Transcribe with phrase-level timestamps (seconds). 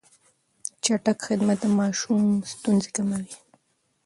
[0.83, 2.21] چټک خدمت د ماشوم
[2.53, 3.33] ستونزې کموي.